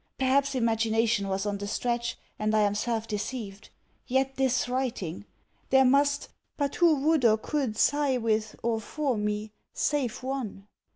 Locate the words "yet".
4.07-4.35